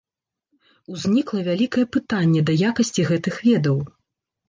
Узнікла 0.95 1.43
вялікае 1.49 1.85
пытанне 1.99 2.45
да 2.51 2.59
якасці 2.73 3.09
гэтых 3.15 3.43
ведаў. 3.53 3.77